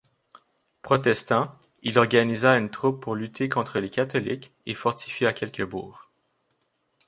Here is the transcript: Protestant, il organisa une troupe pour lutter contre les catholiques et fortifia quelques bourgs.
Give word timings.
Protestant, 0.81 1.55
il 1.83 1.99
organisa 1.99 2.57
une 2.57 2.71
troupe 2.71 2.99
pour 3.03 3.13
lutter 3.13 3.49
contre 3.49 3.77
les 3.77 3.91
catholiques 3.91 4.51
et 4.65 4.73
fortifia 4.73 5.31
quelques 5.31 5.63
bourgs. 5.69 6.09